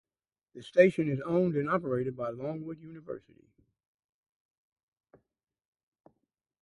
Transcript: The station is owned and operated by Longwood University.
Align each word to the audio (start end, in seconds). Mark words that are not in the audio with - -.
The 0.55 0.63
station 0.63 1.07
is 1.07 1.21
owned 1.21 1.55
and 1.55 1.69
operated 1.69 2.17
by 2.17 2.31
Longwood 2.31 2.79
University. 2.79 3.47